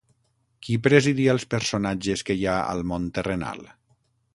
[0.67, 3.67] Qui presidia els personatges que hi ha al món terrenal?